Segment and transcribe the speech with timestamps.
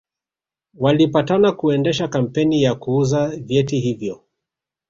[0.77, 4.23] Walipatana kuendesha kampeni ya kuuza vyeti hivyo